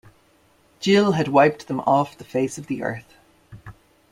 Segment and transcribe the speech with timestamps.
[0.79, 3.13] Gill had wiped them off the face of the earth.